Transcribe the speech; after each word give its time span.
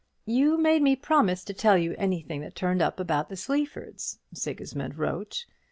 "You 0.25 0.57
made 0.57 0.81
me 0.81 0.95
promise 0.95 1.43
to 1.43 1.53
tell 1.53 1.77
you 1.77 1.93
anything 1.95 2.41
that 2.41 2.55
turned 2.55 2.81
up 2.81 2.99
about 2.99 3.29
the 3.29 3.35
Sleafords," 3.35 4.17
Sigismund 4.33 4.97
wrote. 4.97 5.45